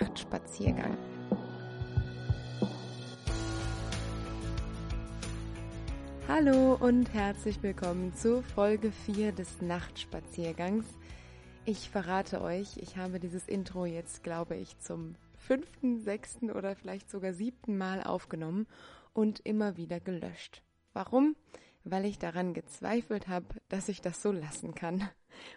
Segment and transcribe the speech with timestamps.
[0.00, 0.96] Nachtspaziergang.
[6.28, 10.84] Hallo und herzlich willkommen zu Folge 4 des Nachtspaziergangs.
[11.64, 17.10] Ich verrate euch, ich habe dieses Intro jetzt, glaube ich, zum fünften, sechsten oder vielleicht
[17.10, 18.68] sogar siebten Mal aufgenommen
[19.14, 20.62] und immer wieder gelöscht.
[20.92, 21.34] Warum?
[21.82, 25.08] Weil ich daran gezweifelt habe, dass ich das so lassen kann.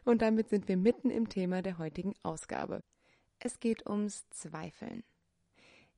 [0.03, 2.81] Und damit sind wir mitten im Thema der heutigen Ausgabe.
[3.43, 5.03] Es geht ums Zweifeln.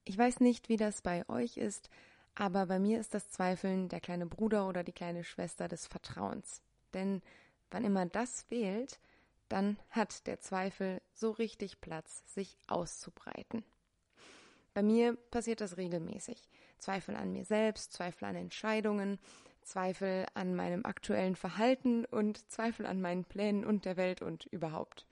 [0.06, 1.90] Ich weiß nicht, wie das bei euch ist,
[2.36, 6.62] aber bei mir ist das Zweifeln der kleine Bruder oder die kleine Schwester des Vertrauens.
[6.94, 7.22] Denn
[7.70, 8.98] wann immer das fehlt,
[9.50, 13.66] dann hat der Zweifel so richtig Platz, sich auszubreiten.
[14.74, 16.48] Bei mir passiert das regelmäßig.
[16.80, 19.20] Zweifel an mir selbst, Zweifel an Entscheidungen,
[19.64, 25.06] Zweifel an meinem aktuellen Verhalten und Zweifel an meinen Plänen und der Welt und überhaupt.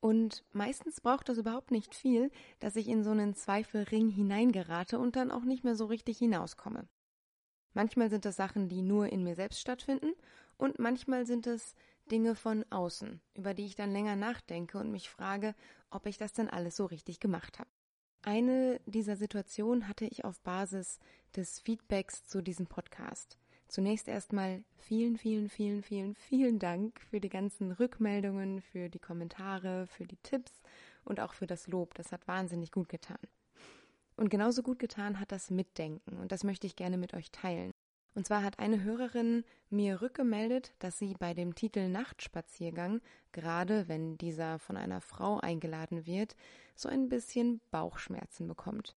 [0.00, 5.14] Und meistens braucht das überhaupt nicht viel, dass ich in so einen Zweifelring hineingerate und
[5.14, 6.88] dann auch nicht mehr so richtig hinauskomme.
[7.74, 10.12] Manchmal sind das Sachen, die nur in mir selbst stattfinden
[10.56, 11.74] und manchmal sind es
[12.10, 15.54] Dinge von außen, über die ich dann länger nachdenke und mich frage,
[15.90, 17.70] ob ich das denn alles so richtig gemacht habe.
[18.22, 20.98] Eine dieser Situationen hatte ich auf Basis
[21.36, 23.39] des Feedbacks zu diesem Podcast.
[23.70, 29.86] Zunächst erstmal vielen, vielen, vielen, vielen, vielen Dank für die ganzen Rückmeldungen, für die Kommentare,
[29.86, 30.60] für die Tipps
[31.04, 31.94] und auch für das Lob.
[31.94, 33.20] Das hat wahnsinnig gut getan.
[34.16, 37.70] Und genauso gut getan hat das Mitdenken und das möchte ich gerne mit euch teilen.
[38.16, 44.18] Und zwar hat eine Hörerin mir rückgemeldet, dass sie bei dem Titel Nachtspaziergang, gerade wenn
[44.18, 46.34] dieser von einer Frau eingeladen wird,
[46.74, 48.96] so ein bisschen Bauchschmerzen bekommt.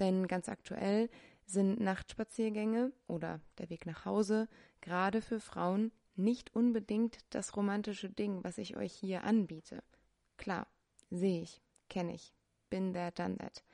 [0.00, 1.10] Denn ganz aktuell
[1.46, 4.48] sind Nachtspaziergänge oder der Weg nach Hause
[4.80, 9.82] gerade für Frauen nicht unbedingt das romantische Ding, was ich euch hier anbiete.
[10.36, 10.66] Klar,
[11.10, 12.34] sehe ich, kenne ich,
[12.68, 13.64] bin there, done that.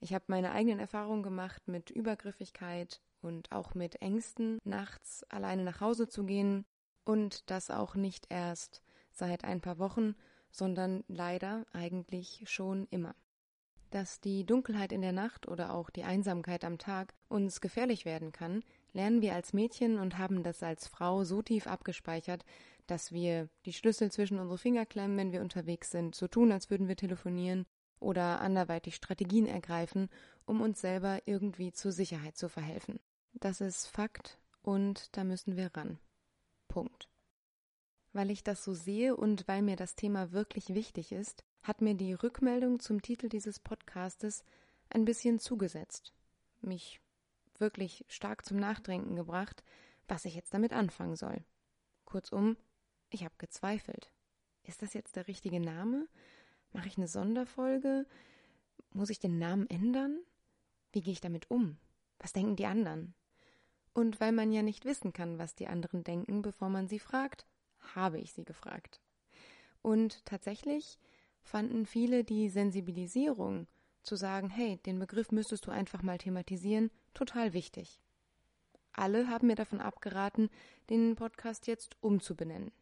[0.00, 5.80] Ich habe meine eigenen Erfahrungen gemacht mit Übergriffigkeit und auch mit Ängsten, nachts alleine nach
[5.80, 6.64] Hause zu gehen
[7.04, 8.82] und das auch nicht erst
[9.12, 10.16] seit ein paar Wochen,
[10.50, 13.14] sondern leider eigentlich schon immer
[13.92, 18.32] dass die Dunkelheit in der Nacht oder auch die Einsamkeit am Tag uns gefährlich werden
[18.32, 18.64] kann,
[18.94, 22.44] lernen wir als Mädchen und haben das als Frau so tief abgespeichert,
[22.86, 26.70] dass wir die Schlüssel zwischen unsere Finger klemmen, wenn wir unterwegs sind, so tun, als
[26.70, 27.66] würden wir telefonieren
[28.00, 30.08] oder anderweitig Strategien ergreifen,
[30.46, 32.98] um uns selber irgendwie zur Sicherheit zu verhelfen.
[33.34, 35.98] Das ist Fakt und da müssen wir ran.
[36.66, 37.10] Punkt.
[38.14, 41.94] Weil ich das so sehe und weil mir das Thema wirklich wichtig ist, hat mir
[41.94, 44.44] die Rückmeldung zum Titel dieses Podcastes
[44.90, 46.12] ein bisschen zugesetzt,
[46.60, 47.00] mich
[47.58, 49.62] wirklich stark zum Nachdenken gebracht,
[50.08, 51.44] was ich jetzt damit anfangen soll.
[52.04, 52.56] Kurzum,
[53.10, 54.10] ich habe gezweifelt.
[54.64, 56.08] Ist das jetzt der richtige Name?
[56.72, 58.06] Mache ich eine Sonderfolge?
[58.90, 60.18] Muss ich den Namen ändern?
[60.92, 61.78] Wie gehe ich damit um?
[62.18, 63.14] Was denken die anderen?
[63.94, 67.46] Und weil man ja nicht wissen kann, was die anderen denken, bevor man sie fragt,
[67.94, 69.00] habe ich sie gefragt.
[69.82, 70.98] Und tatsächlich
[71.42, 73.66] fanden viele die Sensibilisierung,
[74.02, 78.00] zu sagen, hey, den Begriff müsstest du einfach mal thematisieren, total wichtig.
[78.92, 80.50] Alle haben mir davon abgeraten,
[80.90, 82.72] den Podcast jetzt umzubenennen.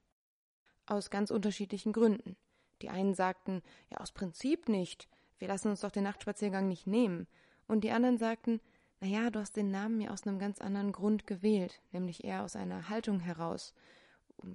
[0.87, 2.37] Aus ganz unterschiedlichen Gründen.
[2.83, 5.09] Die einen sagten, ja, aus Prinzip nicht.
[5.39, 7.29] Wir lassen uns doch den Nachtspaziergang nicht nehmen.
[7.69, 8.61] Und die anderen sagten,
[9.01, 12.43] na ja, du hast den Namen ja aus einem ganz anderen Grund gewählt, nämlich eher
[12.43, 13.73] aus einer Haltung heraus,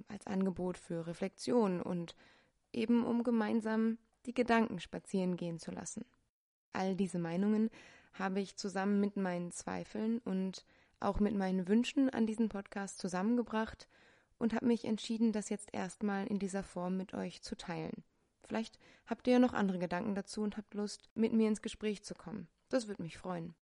[0.08, 2.14] als Angebot für Reflexion und
[2.76, 6.04] eben um gemeinsam die Gedanken spazieren gehen zu lassen.
[6.72, 7.70] All diese Meinungen
[8.12, 10.64] habe ich zusammen mit meinen Zweifeln und
[11.00, 13.88] auch mit meinen Wünschen an diesen Podcast zusammengebracht
[14.38, 18.04] und habe mich entschieden, das jetzt erstmal in dieser Form mit euch zu teilen.
[18.46, 22.04] Vielleicht habt ihr ja noch andere Gedanken dazu und habt Lust, mit mir ins Gespräch
[22.04, 22.48] zu kommen.
[22.68, 23.54] Das würde mich freuen.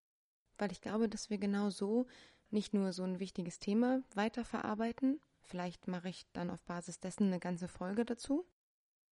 [0.57, 2.05] Weil ich glaube, dass wir genau so
[2.51, 7.39] nicht nur so ein wichtiges Thema weiterverarbeiten, vielleicht mache ich dann auf Basis dessen eine
[7.39, 8.45] ganze Folge dazu,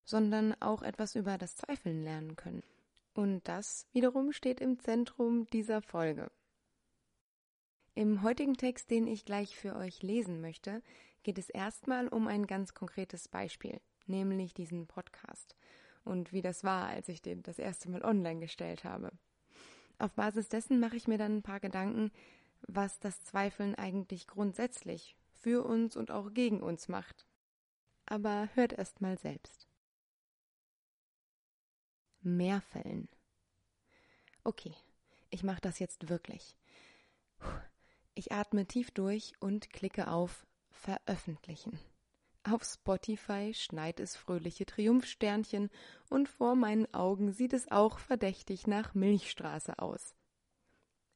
[0.04, 2.64] sondern auch etwas über das Zweifeln lernen können.
[3.14, 6.32] Und das wiederum steht im Zentrum dieser Folge.
[7.96, 10.82] Im heutigen Text, den ich gleich für euch lesen möchte,
[11.22, 15.56] geht es erstmal um ein ganz konkretes Beispiel, nämlich diesen Podcast
[16.04, 19.12] und wie das war, als ich den das erste Mal online gestellt habe.
[20.00, 22.12] Auf Basis dessen mache ich mir dann ein paar Gedanken,
[22.68, 27.26] was das Zweifeln eigentlich grundsätzlich für uns und auch gegen uns macht.
[28.06, 29.68] Aber hört erst mal selbst.
[32.24, 33.08] Mehrfällen.
[34.44, 34.74] Okay,
[35.30, 36.56] ich mache das jetzt wirklich.
[38.16, 41.80] Ich atme tief durch und klicke auf Veröffentlichen.
[42.44, 45.70] Auf Spotify schneit es fröhliche Triumphsternchen
[46.10, 50.14] und vor meinen Augen sieht es auch verdächtig nach Milchstraße aus.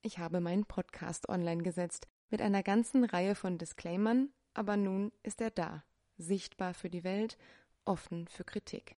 [0.01, 5.42] Ich habe meinen Podcast online gesetzt mit einer ganzen Reihe von Disclaimern, aber nun ist
[5.42, 5.83] er da,
[6.18, 7.38] sichtbar für die Welt,
[7.83, 8.95] offen für Kritik.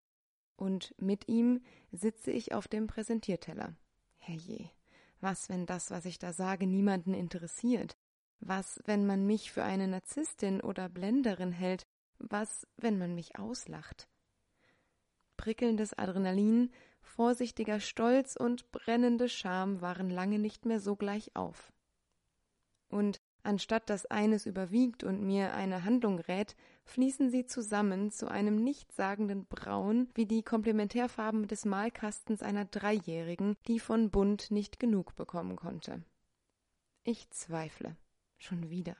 [0.59, 1.61] Und mit ihm
[1.93, 3.77] sitze ich auf dem Präsentierteller.
[4.17, 4.69] Herrje,
[5.21, 7.95] was, wenn das, was ich da sage, niemanden interessiert?
[8.41, 11.87] Was, wenn man mich für eine Narzisstin oder Blenderin hält
[12.19, 14.09] was, wenn man mich auslacht?
[15.37, 21.71] Prickelndes Adrenalin, vorsichtiger Stolz und brennende Scham waren lange nicht mehr so gleich auf.
[22.89, 26.55] Und anstatt dass eines überwiegt und mir eine Handlung rät,
[26.85, 33.79] fließen sie zusammen zu einem nichtssagenden Braun wie die Komplementärfarben des Malkastens einer Dreijährigen, die
[33.79, 36.03] von Bunt nicht genug bekommen konnte.
[37.03, 37.95] Ich zweifle.
[38.37, 38.95] Schon wieder.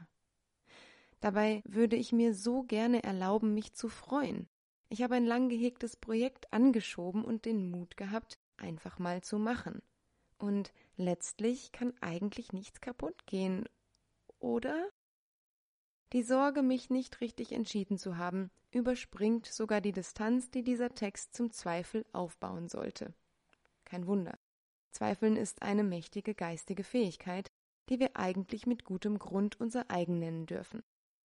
[1.21, 4.47] Dabei würde ich mir so gerne erlauben, mich zu freuen.
[4.89, 9.81] Ich habe ein lang gehegtes Projekt angeschoben und den Mut gehabt, einfach mal zu machen.
[10.37, 13.65] Und letztlich kann eigentlich nichts kaputt gehen,
[14.39, 14.89] oder?
[16.13, 21.35] Die Sorge, mich nicht richtig entschieden zu haben, überspringt sogar die Distanz, die dieser Text
[21.35, 23.13] zum Zweifel aufbauen sollte.
[23.85, 24.37] Kein Wunder.
[24.91, 27.51] Zweifeln ist eine mächtige geistige Fähigkeit,
[27.89, 30.83] die wir eigentlich mit gutem Grund unser eigen nennen dürfen.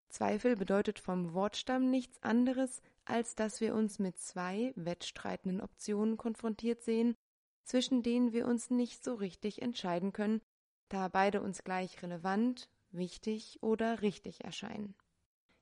[0.08, 6.82] Zweifel bedeutet vom Wortstamm nichts anderes, als dass wir uns mit zwei wettstreitenden Optionen konfrontiert
[6.82, 7.16] sehen,
[7.64, 10.40] zwischen denen wir uns nicht so richtig entscheiden können,
[10.88, 14.94] da beide uns gleich relevant, wichtig oder richtig erscheinen.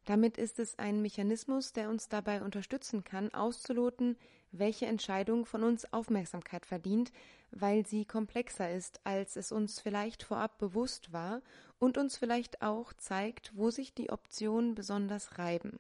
[0.05, 4.17] Damit ist es ein Mechanismus, der uns dabei unterstützen kann, auszuloten,
[4.51, 7.13] welche Entscheidung von uns Aufmerksamkeit verdient,
[7.53, 11.41] weil sie komplexer ist, als es uns vielleicht vorab bewusst war
[11.79, 15.79] und uns vielleicht auch zeigt, wo sich die Optionen besonders reiben.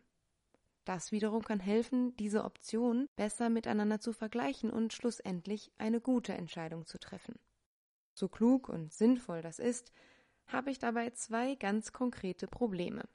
[0.85, 6.87] Das wiederum kann helfen, diese Optionen besser miteinander zu vergleichen und schlussendlich eine gute Entscheidung
[6.87, 7.39] zu treffen.
[8.15, 9.93] So klug und sinnvoll das ist,
[10.47, 13.09] habe ich dabei zwei ganz konkrete Probleme.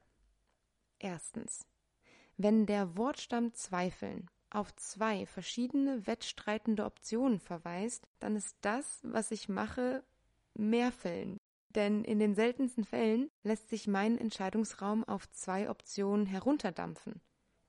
[1.00, 1.66] Erstens.
[2.38, 9.50] Wenn der Wortstamm Zweifeln auf zwei verschiedene wettstreitende Optionen verweist, dann ist das, was ich
[9.50, 10.04] mache,
[10.54, 11.38] Mehrfällen.
[11.70, 17.22] Denn in den seltensten Fällen lässt sich mein Entscheidungsraum auf zwei Optionen herunterdampfen.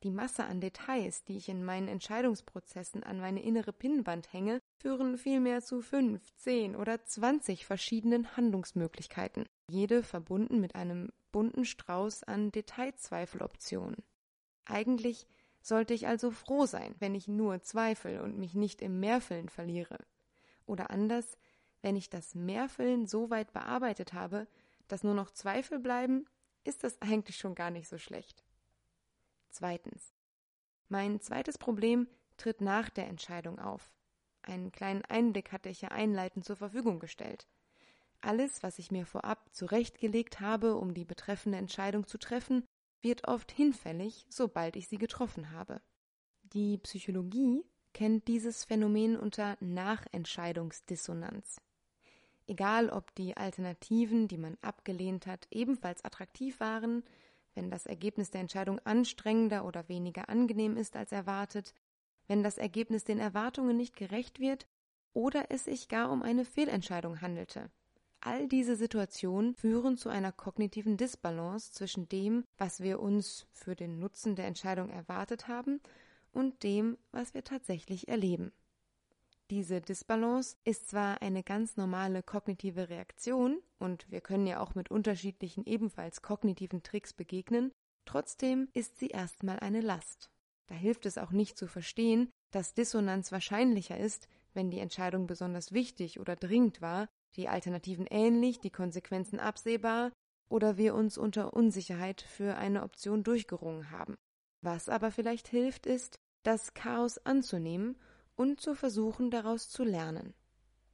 [0.05, 5.19] Die Masse an Details, die ich in meinen Entscheidungsprozessen an meine innere Pinnwand hänge, führen
[5.19, 12.53] vielmehr zu fünf, zehn oder zwanzig verschiedenen Handlungsmöglichkeiten, jede verbunden mit einem bunten Strauß an
[12.53, 13.97] Detailzweifeloptionen.
[14.65, 15.27] Eigentlich
[15.61, 19.99] sollte ich also froh sein, wenn ich nur zweifel und mich nicht im Mehrfüllen verliere.
[20.65, 21.37] Oder anders,
[21.83, 24.47] wenn ich das Mehrfüllen so weit bearbeitet habe,
[24.87, 26.27] dass nur noch Zweifel bleiben,
[26.65, 28.45] ist das eigentlich schon gar nicht so schlecht.
[29.51, 30.15] Zweitens.
[30.89, 33.93] Mein zweites Problem tritt nach der Entscheidung auf.
[34.49, 37.47] Einen kleinen Einblick hatte ich ja einleitend zur Verfügung gestellt.
[38.23, 42.65] Alles, was ich mir vorab zurechtgelegt habe, um die betreffende Entscheidung zu treffen,
[43.03, 45.83] wird oft hinfällig, sobald ich sie getroffen habe.
[46.55, 47.63] Die Psychologie
[47.93, 51.61] kennt dieses Phänomen unter Nachentscheidungsdissonanz.
[52.47, 57.05] Egal, ob die Alternativen, die man abgelehnt hat, ebenfalls attraktiv waren,
[57.55, 61.75] wenn das Ergebnis der Entscheidung anstrengender oder weniger angenehm ist als erwartet,
[62.29, 64.67] wenn das Ergebnis den Erwartungen nicht gerecht wird
[65.13, 67.71] oder es sich gar um eine Fehlentscheidung handelte.
[68.21, 73.99] All diese Situationen führen zu einer kognitiven Disbalance zwischen dem, was wir uns für den
[73.99, 75.81] Nutzen der Entscheidung erwartet haben,
[76.33, 78.53] und dem, was wir tatsächlich erleben.
[79.51, 84.91] Diese Disbalance ist zwar eine ganz normale kognitive Reaktion, und wir können ja auch mit
[84.91, 87.73] unterschiedlichen ebenfalls kognitiven Tricks begegnen,
[88.05, 90.31] trotzdem ist sie erstmal eine Last.
[90.69, 95.73] Da hilft es auch nicht zu verstehen, dass Dissonanz wahrscheinlicher ist, wenn die Entscheidung besonders
[95.73, 100.13] wichtig oder dringend war, die Alternativen ähnlich, die Konsequenzen absehbar
[100.49, 104.17] oder wir uns unter Unsicherheit für eine Option durchgerungen haben.
[104.61, 107.97] Was aber vielleicht hilft, ist, das Chaos anzunehmen
[108.35, 110.35] und zu versuchen, daraus zu lernen.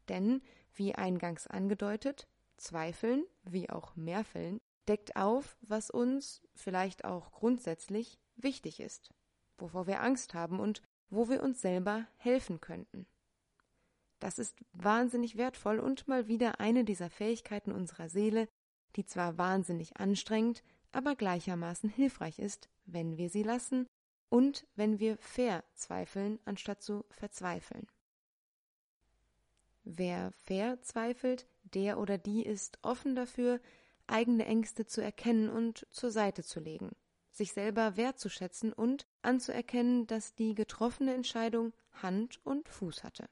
[0.09, 0.43] Denn,
[0.75, 2.27] wie eingangs angedeutet,
[2.57, 9.11] Zweifeln, wie auch Mehrfällen, deckt auf, was uns, vielleicht auch grundsätzlich, wichtig ist,
[9.59, 13.07] wovor wir Angst haben und wo wir uns selber helfen könnten.
[14.19, 18.49] Das ist wahnsinnig wertvoll und mal wieder eine dieser Fähigkeiten unserer Seele,
[18.97, 23.87] die zwar wahnsinnig anstrengend, aber gleichermaßen hilfreich ist, wenn wir sie lassen
[24.29, 27.87] und wenn wir verzweifeln, anstatt zu verzweifeln.
[29.83, 33.61] Wer verzweifelt, der oder die ist offen dafür,
[34.07, 36.97] eigene Ängste zu erkennen und zur Seite zu legen.
[37.35, 41.73] Sich selber wertzuschätzen und anzuerkennen, dass die getroffene Entscheidung
[42.03, 43.29] Hand und Fuß hatte.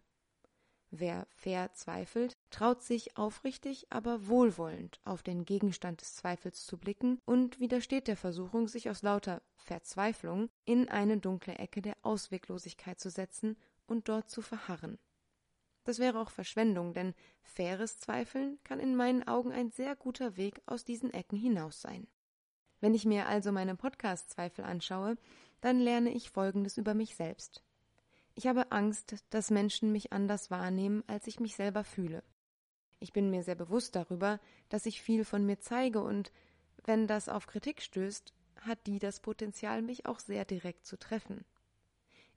[0.94, 7.60] Wer verzweifelt, traut sich aufrichtig, aber wohlwollend auf den Gegenstand des Zweifels zu blicken und
[7.60, 13.56] widersteht der Versuchung, sich aus lauter Verzweiflung in eine dunkle Ecke der Ausweglosigkeit zu setzen
[13.86, 14.98] und dort zu verharren.
[15.84, 20.60] Das wäre auch Verschwendung, denn faires Zweifeln kann in meinen Augen ein sehr guter Weg
[20.66, 22.06] aus diesen Ecken hinaus sein.
[22.82, 25.16] Wenn ich mir also meine Podcast-Zweifel anschaue,
[25.60, 27.62] dann lerne ich Folgendes über mich selbst.
[28.34, 32.24] Ich habe Angst, dass Menschen mich anders wahrnehmen, als ich mich selber fühle.
[32.98, 36.32] Ich bin mir sehr bewusst darüber, dass ich viel von mir zeige und
[36.84, 41.44] wenn das auf Kritik stößt, hat die das Potenzial, mich auch sehr direkt zu treffen.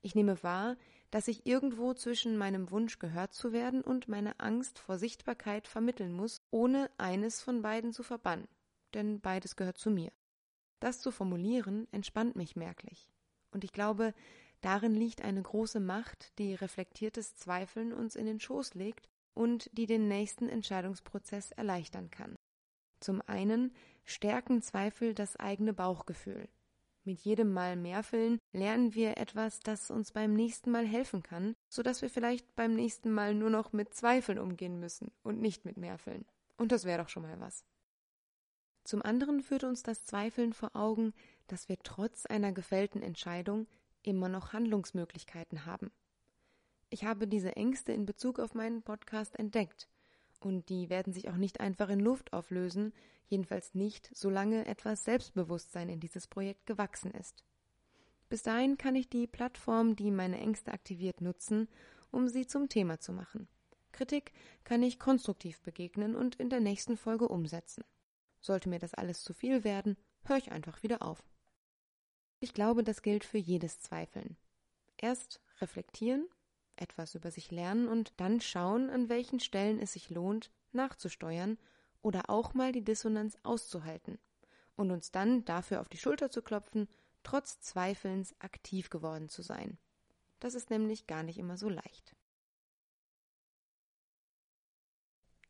[0.00, 0.76] Ich nehme wahr,
[1.10, 6.12] dass ich irgendwo zwischen meinem Wunsch gehört zu werden und meiner Angst vor Sichtbarkeit vermitteln
[6.12, 8.46] muss, ohne eines von beiden zu verbannen,
[8.94, 10.12] denn beides gehört zu mir.
[10.80, 13.08] Das zu formulieren entspannt mich merklich.
[13.50, 14.12] Und ich glaube,
[14.60, 19.86] Darin liegt eine große Macht, die reflektiertes Zweifeln uns in den Schoß legt und die
[19.86, 22.34] den nächsten Entscheidungsprozess erleichtern kann.
[23.00, 23.72] Zum einen
[24.04, 26.48] stärken Zweifel das eigene Bauchgefühl.
[27.04, 31.82] Mit jedem Mal Mehrfüllen lernen wir etwas, das uns beim nächsten Mal helfen kann, so
[31.82, 35.76] dass wir vielleicht beim nächsten Mal nur noch mit Zweifeln umgehen müssen und nicht mit
[35.76, 36.24] Mehrfüllen.
[36.56, 37.64] Und das wäre doch schon mal was.
[38.86, 41.12] Zum anderen führt uns das Zweifeln vor Augen,
[41.48, 43.66] dass wir trotz einer gefällten Entscheidung
[44.04, 45.90] immer noch Handlungsmöglichkeiten haben.
[46.88, 49.88] Ich habe diese Ängste in Bezug auf meinen Podcast entdeckt,
[50.38, 52.92] und die werden sich auch nicht einfach in Luft auflösen,
[53.26, 57.42] jedenfalls nicht, solange etwas Selbstbewusstsein in dieses Projekt gewachsen ist.
[58.28, 61.68] Bis dahin kann ich die Plattform, die meine Ängste aktiviert, nutzen,
[62.12, 63.48] um sie zum Thema zu machen.
[63.90, 67.82] Kritik kann ich konstruktiv begegnen und in der nächsten Folge umsetzen.
[68.46, 71.20] Sollte mir das alles zu viel werden, höre ich einfach wieder auf.
[72.38, 74.36] Ich glaube, das gilt für jedes Zweifeln.
[74.96, 76.28] Erst reflektieren,
[76.76, 81.58] etwas über sich lernen und dann schauen, an welchen Stellen es sich lohnt, nachzusteuern
[82.02, 84.20] oder auch mal die Dissonanz auszuhalten
[84.76, 86.88] und uns dann dafür auf die Schulter zu klopfen,
[87.24, 89.76] trotz Zweifelns aktiv geworden zu sein.
[90.38, 92.14] Das ist nämlich gar nicht immer so leicht.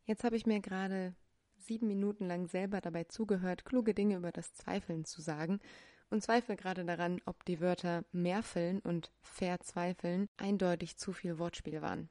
[0.05, 1.15] Jetzt habe ich mir gerade
[1.59, 5.59] sieben Minuten lang selber dabei zugehört, kluge Dinge über das Zweifeln zu sagen
[6.09, 12.09] und zweifle gerade daran, ob die Wörter Mehrfeln und Verzweifeln eindeutig zu viel Wortspiel waren.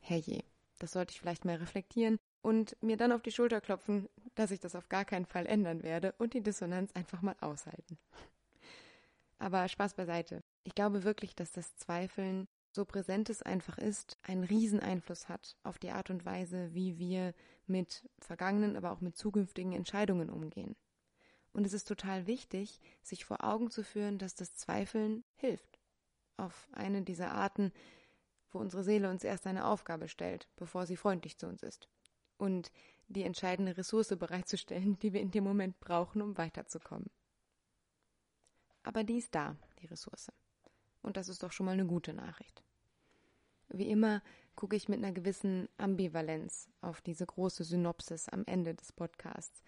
[0.00, 0.42] Herrje,
[0.78, 4.60] das sollte ich vielleicht mal reflektieren und mir dann auf die Schulter klopfen, dass ich
[4.60, 7.98] das auf gar keinen Fall ändern werde und die Dissonanz einfach mal aushalten.
[9.38, 10.42] Aber Spaß beiseite.
[10.64, 15.56] Ich glaube wirklich, dass das Zweifeln, so präsent es einfach ist, einen riesen Einfluss hat
[15.62, 17.34] auf die Art und Weise, wie wir
[17.66, 20.76] mit vergangenen, aber auch mit zukünftigen Entscheidungen umgehen.
[21.52, 25.78] Und es ist total wichtig, sich vor Augen zu führen, dass das Zweifeln hilft.
[26.36, 27.72] Auf eine dieser Arten,
[28.50, 31.88] wo unsere Seele uns erst eine Aufgabe stellt, bevor sie freundlich zu uns ist.
[32.38, 32.72] Und
[33.08, 37.10] die entscheidende Ressource bereitzustellen, die wir in dem Moment brauchen, um weiterzukommen.
[38.82, 40.32] Aber die ist da, die Ressource.
[41.02, 42.62] Und das ist doch schon mal eine gute Nachricht.
[43.68, 44.22] Wie immer
[44.56, 49.62] gucke ich mit einer gewissen Ambivalenz auf diese große Synopsis am Ende des Podcasts,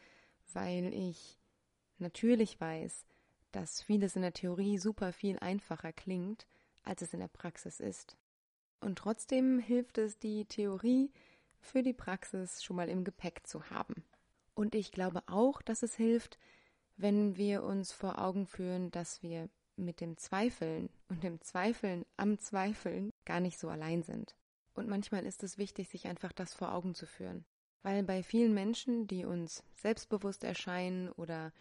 [0.53, 1.39] weil ich
[1.99, 3.07] natürlich weiß,
[3.53, 6.47] dass vieles in der Theorie super viel einfacher klingt,
[6.83, 8.17] als es in der Praxis ist.
[8.81, 11.11] Und trotzdem hilft es, die Theorie
[11.61, 14.05] für die Praxis schon mal im Gepäck zu haben.
[14.55, 16.39] Und ich glaube auch, dass es hilft,
[16.97, 22.39] wenn wir uns vor Augen führen, dass wir mit dem Zweifeln und dem Zweifeln am
[22.39, 24.37] Zweifeln gar nicht so allein sind.
[24.75, 27.45] Und manchmal ist es wichtig, sich einfach das vor Augen zu führen.
[27.83, 31.53] Weil bei vielen Menschen, die uns selbstbewusst erscheinen oder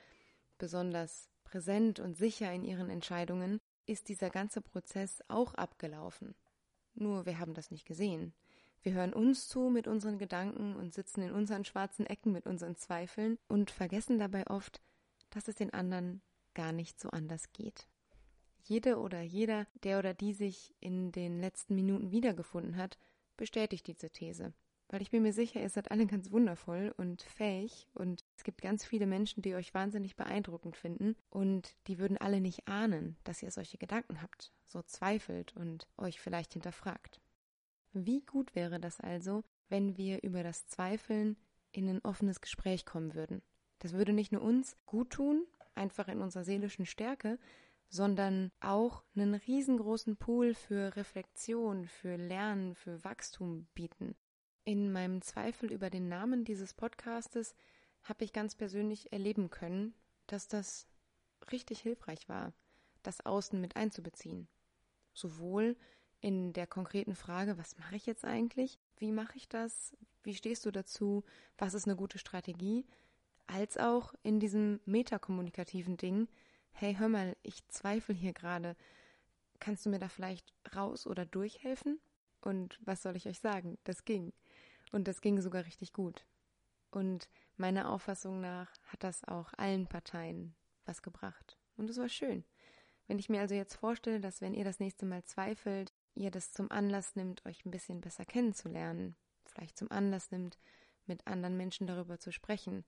[0.58, 6.36] besonders präsent und sicher in ihren Entscheidungen, ist dieser ganze Prozess auch abgelaufen.
[6.94, 8.34] Nur wir haben das nicht gesehen.
[8.82, 12.76] Wir hören uns zu mit unseren Gedanken und sitzen in unseren schwarzen Ecken mit unseren
[12.76, 14.82] Zweifeln und vergessen dabei oft,
[15.30, 16.22] dass es den anderen
[16.54, 17.88] gar nicht so anders geht.
[18.64, 22.98] Jede oder jeder, der oder die sich in den letzten Minuten wiedergefunden hat,
[23.38, 24.54] bestätigt diese These
[24.94, 28.62] weil ich bin mir sicher, ihr seid alle ganz wundervoll und fähig und es gibt
[28.62, 33.42] ganz viele Menschen, die euch wahnsinnig beeindruckend finden und die würden alle nicht ahnen, dass
[33.42, 37.20] ihr solche Gedanken habt, so zweifelt und euch vielleicht hinterfragt.
[37.92, 41.38] Wie gut wäre das also, wenn wir über das Zweifeln
[41.72, 43.42] in ein offenes Gespräch kommen würden?
[43.80, 45.44] Das würde nicht nur uns gut tun,
[45.74, 47.40] einfach in unserer seelischen Stärke,
[47.94, 54.16] sondern auch einen riesengroßen Pool für Reflexion, für Lernen, für Wachstum bieten.
[54.64, 57.54] In meinem Zweifel über den Namen dieses Podcastes
[58.02, 59.94] habe ich ganz persönlich erleben können,
[60.26, 60.88] dass das
[61.52, 62.52] richtig hilfreich war,
[63.04, 64.48] das Außen mit einzubeziehen.
[65.14, 65.78] Sowohl
[66.20, 68.80] in der konkreten Frage, was mache ich jetzt eigentlich?
[68.98, 69.96] Wie mache ich das?
[70.24, 71.24] Wie stehst du dazu?
[71.60, 72.88] Was ist eine gute Strategie?
[73.46, 76.28] Als auch in diesem metakommunikativen Ding,
[76.74, 78.76] hey, hör mal, ich zweifle hier gerade.
[79.60, 82.00] Kannst du mir da vielleicht raus oder durchhelfen?
[82.42, 83.78] Und was soll ich euch sagen?
[83.84, 84.34] Das ging.
[84.92, 86.26] Und das ging sogar richtig gut.
[86.92, 91.58] Und meiner Auffassung nach hat das auch allen Parteien was gebracht.
[91.78, 92.44] Und es war schön.
[93.08, 96.52] Wenn ich mir also jetzt vorstelle, dass wenn ihr das nächste Mal zweifelt, ihr das
[96.52, 99.16] zum Anlass nimmt, euch ein bisschen besser kennenzulernen,
[99.46, 100.58] vielleicht zum Anlass nimmt,
[101.06, 102.86] mit anderen Menschen darüber zu sprechen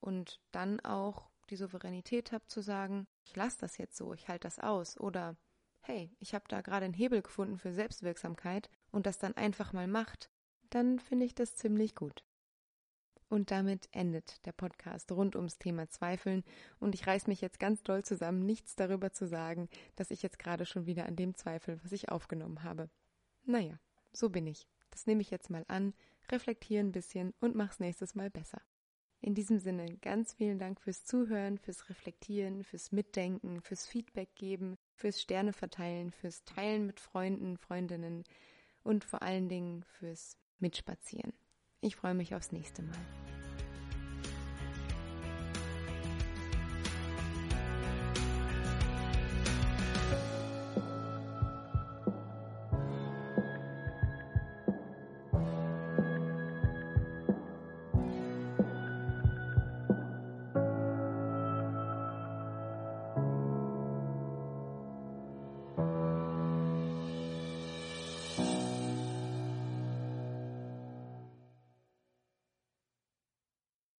[0.00, 4.46] und dann auch die Souveränität habt zu sagen, ich lasse das jetzt so, ich halte
[4.46, 5.36] das aus oder
[5.82, 9.86] hey, ich habe da gerade einen Hebel gefunden für Selbstwirksamkeit und das dann einfach mal
[9.86, 10.30] macht,
[10.70, 12.24] dann finde ich das ziemlich gut.
[13.28, 16.44] Und damit endet der Podcast rund ums Thema Zweifeln.
[16.78, 20.38] Und ich reiß mich jetzt ganz doll zusammen, nichts darüber zu sagen, dass ich jetzt
[20.38, 22.88] gerade schon wieder an dem Zweifel, was ich aufgenommen habe.
[23.44, 23.78] Naja,
[24.12, 24.68] so bin ich.
[24.90, 25.94] Das nehme ich jetzt mal an,
[26.30, 28.62] reflektiere ein bisschen und mach's nächstes Mal besser.
[29.20, 34.76] In diesem Sinne ganz vielen Dank fürs Zuhören, fürs Reflektieren, fürs Mitdenken, fürs Feedback geben,
[34.94, 38.24] fürs Sterne verteilen, fürs Teilen mit Freunden, Freundinnen
[38.82, 41.32] und vor allen Dingen fürs Mitspazieren.
[41.80, 43.25] Ich freue mich aufs nächste Mal.